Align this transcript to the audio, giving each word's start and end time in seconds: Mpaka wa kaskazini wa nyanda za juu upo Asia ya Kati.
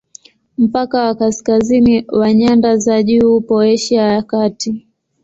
Mpaka 0.57 1.03
wa 1.05 1.15
kaskazini 1.15 2.05
wa 2.07 2.33
nyanda 2.33 2.77
za 2.77 3.03
juu 3.03 3.35
upo 3.37 3.59
Asia 3.61 4.01
ya 4.01 4.21
Kati. 4.21 4.87